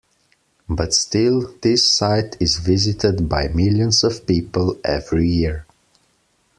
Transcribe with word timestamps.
But 0.67 0.95
still 0.95 1.53
this 1.61 1.87
site 1.93 2.35
is 2.39 2.57
visited 2.57 3.29
by 3.29 3.49
millions 3.49 4.03
of 4.03 4.25
people 4.25 4.79
every 4.83 5.27
year. 5.27 5.67